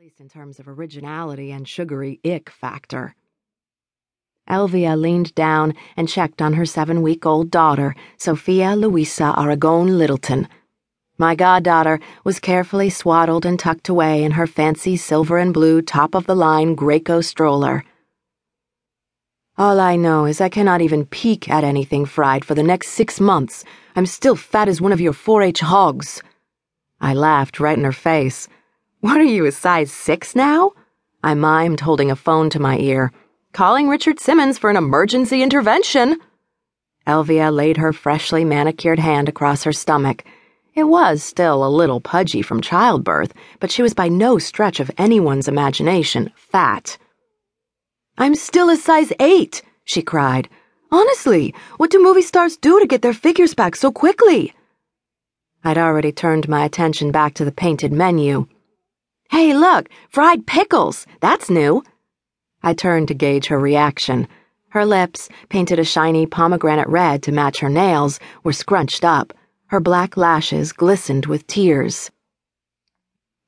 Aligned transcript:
at 0.00 0.04
least 0.04 0.20
in 0.20 0.30
terms 0.30 0.58
of 0.58 0.66
originality 0.66 1.52
and 1.52 1.68
sugary 1.68 2.18
ick 2.24 2.48
factor. 2.48 3.14
Elvia 4.48 4.98
leaned 4.98 5.34
down 5.34 5.74
and 5.94 6.08
checked 6.08 6.40
on 6.40 6.54
her 6.54 6.64
seven 6.64 7.02
week 7.02 7.26
old 7.26 7.50
daughter, 7.50 7.94
Sophia 8.16 8.74
Louisa 8.74 9.34
Aragon 9.36 9.98
Littleton. 9.98 10.48
My 11.18 11.34
goddaughter 11.34 12.00
was 12.24 12.40
carefully 12.40 12.88
swaddled 12.88 13.44
and 13.44 13.58
tucked 13.58 13.90
away 13.90 14.24
in 14.24 14.32
her 14.32 14.46
fancy 14.46 14.96
silver 14.96 15.36
and 15.36 15.52
blue 15.52 15.82
top 15.82 16.14
of 16.14 16.24
the 16.24 16.34
line 16.34 16.74
Graco 16.74 17.22
stroller. 17.22 17.84
All 19.58 19.78
I 19.78 19.96
know 19.96 20.24
is 20.24 20.40
I 20.40 20.48
cannot 20.48 20.80
even 20.80 21.04
peek 21.04 21.50
at 21.50 21.62
anything 21.62 22.06
fried 22.06 22.42
for 22.42 22.54
the 22.54 22.62
next 22.62 22.88
six 22.88 23.20
months. 23.20 23.64
I'm 23.94 24.06
still 24.06 24.34
fat 24.34 24.66
as 24.66 24.80
one 24.80 24.92
of 24.92 25.00
your 25.02 25.12
4 25.12 25.42
H 25.42 25.60
hogs. 25.60 26.22
I 27.02 27.12
laughed 27.12 27.60
right 27.60 27.76
in 27.76 27.84
her 27.84 27.92
face. 27.92 28.48
What 29.02 29.16
are 29.16 29.24
you, 29.24 29.46
a 29.46 29.52
size 29.52 29.90
six 29.90 30.36
now? 30.36 30.72
I 31.24 31.32
mimed, 31.32 31.80
holding 31.80 32.10
a 32.10 32.16
phone 32.16 32.50
to 32.50 32.60
my 32.60 32.76
ear. 32.76 33.12
Calling 33.54 33.88
Richard 33.88 34.20
Simmons 34.20 34.58
for 34.58 34.68
an 34.68 34.76
emergency 34.76 35.42
intervention. 35.42 36.18
Elvia 37.06 37.50
laid 37.50 37.78
her 37.78 37.94
freshly 37.94 38.44
manicured 38.44 38.98
hand 38.98 39.26
across 39.26 39.64
her 39.64 39.72
stomach. 39.72 40.24
It 40.74 40.84
was 40.84 41.22
still 41.22 41.66
a 41.66 41.76
little 41.80 42.02
pudgy 42.02 42.42
from 42.42 42.60
childbirth, 42.60 43.32
but 43.58 43.70
she 43.70 43.80
was 43.80 43.94
by 43.94 44.10
no 44.10 44.36
stretch 44.36 44.80
of 44.80 44.90
anyone's 44.98 45.48
imagination 45.48 46.30
fat. 46.36 46.98
I'm 48.18 48.34
still 48.34 48.68
a 48.68 48.76
size 48.76 49.14
eight, 49.18 49.62
she 49.84 50.02
cried. 50.02 50.50
Honestly, 50.92 51.54
what 51.78 51.90
do 51.90 52.02
movie 52.02 52.20
stars 52.20 52.58
do 52.58 52.78
to 52.78 52.86
get 52.86 53.00
their 53.00 53.14
figures 53.14 53.54
back 53.54 53.76
so 53.76 53.90
quickly? 53.90 54.52
I'd 55.64 55.78
already 55.78 56.12
turned 56.12 56.50
my 56.50 56.66
attention 56.66 57.12
back 57.12 57.32
to 57.34 57.46
the 57.46 57.52
painted 57.52 57.92
menu. 57.92 58.46
Hey, 59.30 59.54
look, 59.54 59.88
fried 60.08 60.44
pickles! 60.44 61.06
That's 61.20 61.48
new. 61.48 61.84
I 62.64 62.74
turned 62.74 63.06
to 63.08 63.14
gauge 63.14 63.46
her 63.46 63.60
reaction. 63.60 64.26
Her 64.70 64.84
lips, 64.84 65.28
painted 65.48 65.78
a 65.78 65.84
shiny 65.84 66.26
pomegranate 66.26 66.88
red 66.88 67.22
to 67.22 67.32
match 67.32 67.60
her 67.60 67.70
nails, 67.70 68.18
were 68.42 68.52
scrunched 68.52 69.04
up. 69.04 69.32
Her 69.68 69.78
black 69.78 70.16
lashes 70.16 70.72
glistened 70.72 71.26
with 71.26 71.46
tears. 71.46 72.10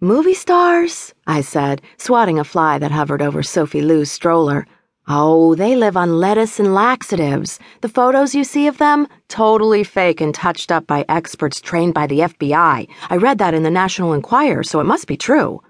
Movie 0.00 0.32
stars? 0.32 1.12
I 1.26 1.42
said, 1.42 1.82
swatting 1.98 2.38
a 2.38 2.44
fly 2.44 2.78
that 2.78 2.90
hovered 2.90 3.20
over 3.20 3.42
Sophie 3.42 3.82
Lou's 3.82 4.10
stroller. 4.10 4.66
Oh, 5.08 5.54
they 5.54 5.76
live 5.76 5.96
on 5.96 6.18
lettuce 6.18 6.58
and 6.58 6.74
laxatives. 6.74 7.60
The 7.82 7.90
photos 7.90 8.34
you 8.34 8.44
see 8.44 8.66
of 8.66 8.78
them? 8.78 9.06
Totally 9.28 9.84
fake 9.84 10.22
and 10.22 10.34
touched 10.34 10.72
up 10.72 10.86
by 10.86 11.04
experts 11.06 11.60
trained 11.60 11.92
by 11.92 12.06
the 12.06 12.20
FBI. 12.20 12.88
I 13.10 13.16
read 13.16 13.36
that 13.38 13.54
in 13.54 13.62
the 13.62 13.70
National 13.70 14.14
Enquirer, 14.14 14.64
so 14.64 14.80
it 14.80 14.84
must 14.84 15.06
be 15.06 15.18
true. 15.18 15.60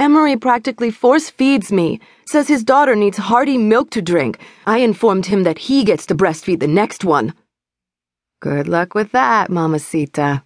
Emery 0.00 0.34
practically 0.34 0.90
force 0.90 1.28
feeds 1.28 1.70
me, 1.70 2.00
says 2.24 2.48
his 2.48 2.64
daughter 2.64 2.96
needs 2.96 3.18
hearty 3.18 3.58
milk 3.58 3.90
to 3.90 4.00
drink. 4.00 4.38
I 4.66 4.78
informed 4.78 5.26
him 5.26 5.42
that 5.42 5.58
he 5.58 5.84
gets 5.84 6.06
to 6.06 6.14
breastfeed 6.14 6.60
the 6.60 6.66
next 6.66 7.04
one. 7.04 7.34
Good 8.40 8.66
luck 8.66 8.94
with 8.94 9.12
that, 9.12 9.50
Mamacita. 9.50 10.42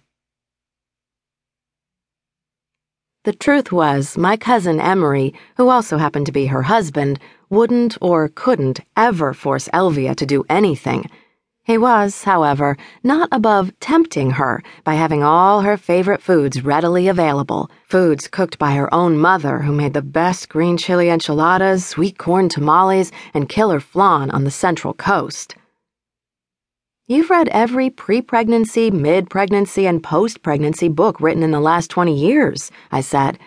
The 3.23 3.31
truth 3.31 3.71
was, 3.71 4.17
my 4.17 4.35
cousin 4.35 4.81
Emery, 4.81 5.33
who 5.55 5.69
also 5.69 5.97
happened 5.97 6.25
to 6.25 6.33
be 6.33 6.47
her 6.47 6.63
husband, 6.63 7.17
wouldn't 7.49 7.97
or 8.01 8.27
couldn't 8.27 8.81
ever 8.97 9.33
force 9.33 9.69
Elvia 9.69 10.17
to 10.17 10.25
do 10.25 10.43
anything. 10.49 11.09
He 11.65 11.79
was, 11.79 12.25
however, 12.25 12.77
not 13.03 13.27
above 13.31 13.71
tempting 13.79 14.31
her 14.31 14.61
by 14.83 14.93
having 14.93 15.23
all 15.23 15.61
her 15.61 15.77
favorite 15.77 16.21
foods 16.21 16.63
readily 16.63 17.07
available, 17.07 17.71
foods 17.89 18.27
cooked 18.27 18.59
by 18.59 18.75
her 18.75 18.93
own 18.93 19.17
mother, 19.17 19.57
who 19.63 19.71
made 19.71 19.95
the 19.95 20.03
best 20.03 20.47
green 20.47 20.77
chili 20.77 21.09
enchiladas, 21.09 21.83
sweet 21.83 22.19
corn 22.19 22.49
tamales, 22.49 23.11
and 23.33 23.49
killer 23.49 23.79
flan 23.79 24.29
on 24.29 24.43
the 24.43 24.51
Central 24.51 24.93
Coast. 24.93 25.55
You've 27.07 27.31
read 27.31 27.47
every 27.49 27.89
pre 27.89 28.21
pregnancy, 28.21 28.91
mid 28.91 29.31
pregnancy, 29.31 29.87
and 29.87 30.03
post 30.03 30.43
pregnancy 30.43 30.87
book 30.87 31.19
written 31.19 31.41
in 31.41 31.49
the 31.49 31.59
last 31.59 31.89
20 31.89 32.15
years, 32.15 32.69
I 32.91 33.01
said. 33.01 33.39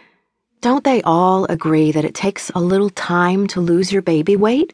Don't 0.61 0.83
they 0.83 1.03
all 1.03 1.45
agree 1.45 1.93
that 1.93 2.05
it 2.05 2.17
takes 2.17 2.51
a 2.51 2.61
little 2.61 2.91
time 2.91 3.47
to 3.49 3.61
lose 3.61 3.93
your 3.93 4.03
baby 4.03 4.35
weight? 4.35 4.73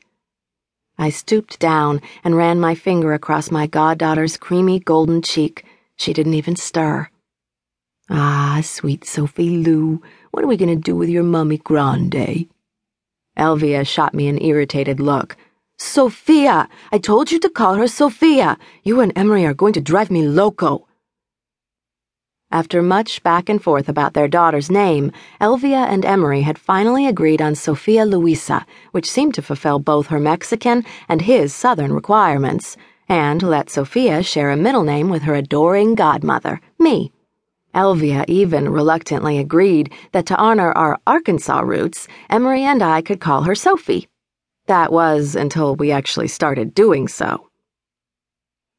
I 0.96 1.10
stooped 1.10 1.58
down 1.58 2.00
and 2.22 2.36
ran 2.36 2.60
my 2.60 2.74
finger 2.74 3.12
across 3.12 3.50
my 3.50 3.66
goddaughter's 3.66 4.36
creamy 4.36 4.78
golden 4.78 5.22
cheek. 5.22 5.64
She 5.96 6.12
didn't 6.12 6.34
even 6.34 6.56
stir. 6.56 7.08
Ah, 8.08 8.60
sweet 8.62 9.04
Sophie 9.04 9.58
Lou, 9.58 10.02
what 10.30 10.44
are 10.44 10.46
we 10.46 10.56
going 10.56 10.74
to 10.74 10.76
do 10.76 10.94
with 10.94 11.08
your 11.08 11.22
mummy 11.22 11.58
grande? 11.58 12.48
Elvia 13.36 13.86
shot 13.86 14.14
me 14.14 14.28
an 14.28 14.40
irritated 14.40 15.00
look. 15.00 15.36
Sophia! 15.78 16.68
I 16.92 16.98
told 16.98 17.32
you 17.32 17.40
to 17.40 17.50
call 17.50 17.74
her 17.74 17.88
Sophia. 17.88 18.58
You 18.84 19.00
and 19.00 19.12
Emery 19.16 19.44
are 19.44 19.54
going 19.54 19.72
to 19.72 19.80
drive 19.80 20.10
me 20.10 20.22
loco. 20.22 20.86
After 22.54 22.82
much 22.82 23.20
back 23.24 23.48
and 23.48 23.60
forth 23.60 23.88
about 23.88 24.14
their 24.14 24.28
daughter's 24.28 24.70
name, 24.70 25.10
Elvia 25.40 25.88
and 25.88 26.04
Emery 26.04 26.42
had 26.42 26.56
finally 26.56 27.04
agreed 27.04 27.42
on 27.42 27.56
Sophia 27.56 28.06
Louisa, 28.06 28.64
which 28.92 29.10
seemed 29.10 29.34
to 29.34 29.42
fulfill 29.42 29.80
both 29.80 30.06
her 30.06 30.20
Mexican 30.20 30.84
and 31.08 31.22
his 31.22 31.52
Southern 31.52 31.92
requirements, 31.92 32.76
and 33.08 33.42
let 33.42 33.70
Sophia 33.70 34.22
share 34.22 34.52
a 34.52 34.56
middle 34.56 34.84
name 34.84 35.08
with 35.08 35.22
her 35.22 35.34
adoring 35.34 35.96
godmother, 35.96 36.60
me. 36.78 37.10
Elvia 37.74 38.24
even 38.28 38.68
reluctantly 38.68 39.38
agreed 39.38 39.92
that 40.12 40.26
to 40.26 40.36
honor 40.36 40.70
our 40.74 41.00
Arkansas 41.08 41.58
roots, 41.58 42.06
Emery 42.30 42.62
and 42.62 42.84
I 42.84 43.02
could 43.02 43.18
call 43.20 43.42
her 43.42 43.56
Sophie. 43.56 44.06
That 44.66 44.92
was 44.92 45.34
until 45.34 45.74
we 45.74 45.90
actually 45.90 46.28
started 46.28 46.72
doing 46.72 47.08
so. 47.08 47.50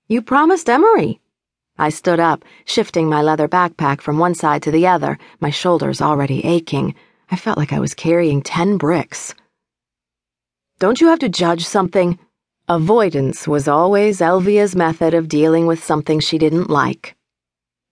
You 0.07 0.21
promised 0.21 0.69
Emery, 0.69 1.19
I 1.77 1.89
stood 1.89 2.21
up, 2.21 2.45
shifting 2.63 3.09
my 3.09 3.21
leather 3.21 3.49
backpack 3.49 3.99
from 3.99 4.17
one 4.17 4.33
side 4.33 4.63
to 4.63 4.71
the 4.71 4.87
other, 4.87 5.17
my 5.41 5.49
shoulders 5.49 6.01
already 6.01 6.45
aching. 6.45 6.95
I 7.29 7.35
felt 7.35 7.57
like 7.57 7.73
I 7.73 7.79
was 7.79 7.93
carrying 7.93 8.41
ten 8.41 8.77
bricks. 8.77 9.35
Don't 10.79 11.01
you 11.01 11.07
have 11.07 11.19
to 11.19 11.29
judge 11.29 11.65
something? 11.65 12.17
Avoidance 12.69 13.47
was 13.47 13.67
always 13.67 14.21
Elvia's 14.21 14.75
method 14.75 15.13
of 15.13 15.27
dealing 15.27 15.67
with 15.67 15.83
something 15.83 16.19
she 16.19 16.37
didn't 16.37 16.69
like. 16.69 17.15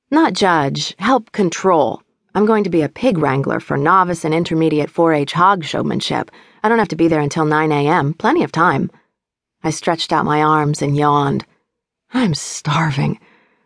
Not 0.09 0.33
judge, 0.33 0.95
help 0.97 1.31
control. 1.31 2.01
I'm 2.33 2.45
going 2.45 2.63
to 2.63 2.69
be 2.69 2.81
a 2.81 2.89
pig 2.89 3.17
wrangler 3.17 3.59
for 3.59 3.77
novice 3.77 4.23
and 4.23 4.33
intermediate 4.33 4.89
4 4.89 5.13
H 5.13 5.33
hog 5.33 5.63
showmanship. 5.65 6.31
I 6.63 6.69
don't 6.69 6.79
have 6.79 6.87
to 6.87 6.95
be 6.95 7.07
there 7.07 7.19
until 7.19 7.45
9 7.45 7.71
a.m., 7.71 8.13
plenty 8.13 8.43
of 8.43 8.51
time. 8.51 8.89
I 9.61 9.71
stretched 9.71 10.13
out 10.13 10.25
my 10.25 10.41
arms 10.41 10.81
and 10.81 10.95
yawned. 10.95 11.45
I'm 12.13 12.33
starving. 12.33 13.19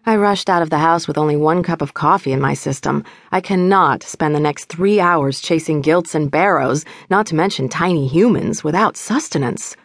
I 0.08 0.16
rushed 0.16 0.50
out 0.50 0.62
of 0.62 0.70
the 0.70 0.78
house 0.78 1.06
with 1.06 1.18
only 1.18 1.36
one 1.36 1.64
cup 1.64 1.82
of 1.82 1.94
coffee 1.94 2.32
in 2.32 2.40
my 2.40 2.54
system. 2.54 3.04
I 3.30 3.42
cannot 3.42 4.04
spend 4.04 4.34
the 4.34 4.40
next 4.40 4.70
three 4.70 5.02
hours 5.02 5.42
chasing 5.42 5.82
gilts 5.82 6.16
and 6.16 6.32
barrows, 6.32 6.86
not 7.10 7.26
to 7.26 7.36
mention 7.36 7.68
tiny 7.68 8.08
humans, 8.08 8.64
without 8.64 8.96
sustenance. 8.96 9.76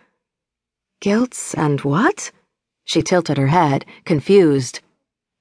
Gilts 1.01 1.55
and 1.55 1.81
what? 1.81 2.31
She 2.85 3.03
tilted 3.03 3.37
her 3.37 3.49
head, 3.49 3.85
confused. 4.05 4.79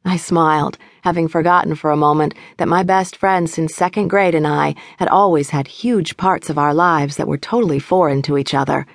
I 0.04 0.18
smiled, 0.18 0.80
having 1.04 1.28
forgotten 1.28 1.76
for 1.76 1.92
a 1.92 1.96
moment 1.96 2.34
that 2.58 2.68
my 2.68 2.82
best 2.82 3.16
friend 3.16 3.48
since 3.48 3.76
second 3.76 4.08
grade 4.08 4.34
and 4.34 4.48
I 4.48 4.74
had 4.98 5.10
always 5.10 5.52
had 5.52 5.68
huge 5.68 6.18
parts 6.18 6.50
of 6.50 6.58
our 6.58 6.74
lives 6.74 7.18
that 7.18 7.28
were 7.28 7.38
totally 7.38 7.78
foreign 7.78 8.24
to 8.24 8.36
each 8.36 8.56
other. 8.56 8.88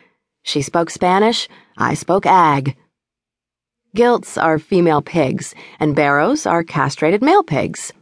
She 0.43 0.63
spoke 0.63 0.91
Spanish, 0.91 1.49
I 1.79 1.95
spoke 1.95 2.27
ag. 2.27 2.77
Gilts 3.97 4.37
are 4.37 4.59
female 4.59 5.01
pigs, 5.01 5.55
and 5.81 5.97
barrows 5.97 6.45
are 6.45 6.63
castrated 6.63 7.23
male 7.23 7.43
pigs. 7.43 7.95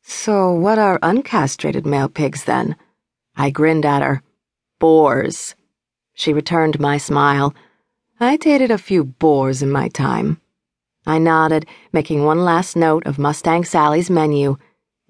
So, 0.00 0.54
what 0.54 0.78
are 0.78 0.98
uncastrated 1.02 1.84
male 1.84 2.08
pigs 2.08 2.44
then? 2.44 2.76
I 3.36 3.50
grinned 3.50 3.84
at 3.84 4.00
her. 4.00 4.22
Boars. 4.78 5.54
She 6.14 6.32
returned 6.32 6.80
my 6.80 6.96
smile. 6.96 7.54
I 8.18 8.38
dated 8.38 8.70
a 8.70 8.78
few 8.78 9.04
boars 9.04 9.60
in 9.60 9.70
my 9.70 9.88
time. 9.88 10.40
I 11.06 11.18
nodded, 11.18 11.66
making 11.92 12.24
one 12.24 12.42
last 12.42 12.74
note 12.74 13.04
of 13.04 13.18
Mustang 13.18 13.66
Sally's 13.66 14.08
menu. 14.08 14.56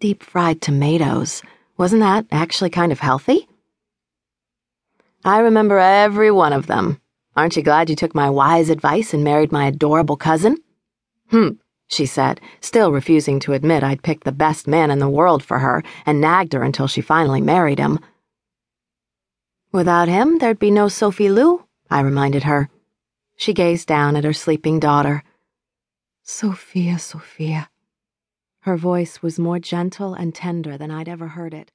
Deep 0.01 0.25
fried 0.25 0.61
tomatoes. 0.61 1.43
Wasn't 1.77 2.03
that 2.03 2.27
actually 2.33 2.71
kind 2.71 2.91
of 2.91 2.99
healthy? 2.99 3.47
I 5.25 5.39
remember 5.39 5.79
every 5.79 6.33
one 6.33 6.53
of 6.53 6.67
them. 6.67 7.01
Aren't 7.39 7.55
you 7.55 7.63
glad 7.63 7.89
you 7.89 7.95
took 7.95 8.17
my 8.17 8.29
wise 8.29 8.69
advice 8.69 9.15
and 9.15 9.23
married 9.23 9.53
my 9.53 9.69
adorable 9.69 10.17
cousin? 10.17 10.57
Hmm, 11.31 11.51
she 11.87 12.05
said, 12.05 12.41
still 12.61 12.91
refusing 12.91 13.39
to 13.39 13.53
admit 13.53 13.85
I'd 13.85 14.03
picked 14.03 14.25
the 14.25 14.33
best 14.33 14.67
man 14.67 14.91
in 14.91 14.99
the 14.99 15.09
world 15.09 15.45
for 15.45 15.61
her 15.61 15.85
and 16.05 16.21
nagged 16.21 16.53
her 16.53 16.65
until 16.65 16.89
she 16.89 17.01
finally 17.01 17.41
married 17.41 17.79
him. 17.79 18.01
Without 19.71 20.09
him, 20.09 20.39
there'd 20.39 20.59
be 20.59 20.73
no 20.73 20.89
Sophie 20.89 21.31
Lou, 21.31 21.65
I 21.89 22.01
reminded 22.01 22.43
her. 22.43 22.71
She 23.37 23.55
gazed 23.55 23.87
down 23.87 24.17
at 24.17 24.25
her 24.25 24.33
sleeping 24.33 24.81
daughter. 24.81 25.23
Sophia, 26.25 26.99
Sophia. 26.99 27.71
Her 28.63 28.77
voice 28.77 29.23
was 29.23 29.39
more 29.39 29.61
gentle 29.61 30.13
and 30.13 30.35
tender 30.35 30.77
than 30.77 30.91
I'd 30.91 31.09
ever 31.09 31.29
heard 31.29 31.55
it. 31.55 31.71